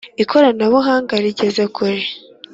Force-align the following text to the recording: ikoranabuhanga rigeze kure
ikoranabuhanga 0.23 1.13
rigeze 1.25 1.63
kure 1.75 2.03